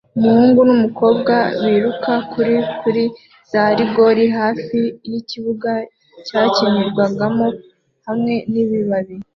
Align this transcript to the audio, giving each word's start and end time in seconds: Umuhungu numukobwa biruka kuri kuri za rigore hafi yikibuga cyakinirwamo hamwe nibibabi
Umuhungu 0.17 0.59
numukobwa 0.67 1.33
biruka 1.61 2.13
kuri 2.31 2.55
kuri 2.79 3.03
za 3.51 3.63
rigore 3.77 4.23
hafi 4.39 4.79
yikibuga 5.11 5.71
cyakinirwamo 6.25 7.47
hamwe 8.05 8.33
nibibabi 8.51 9.15